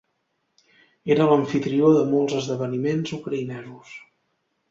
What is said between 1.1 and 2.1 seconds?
Era l'amfitrió de